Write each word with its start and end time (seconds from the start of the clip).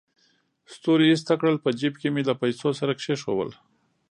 ستوري 0.73 1.07
ایسته 1.09 1.33
کړل، 1.39 1.55
په 1.63 1.69
جېب 1.79 1.93
کې 2.01 2.07
مې 2.13 2.21
له 2.29 2.33
پیسو 2.41 2.69
سره 2.79 2.91
کېښودل. 3.01 3.49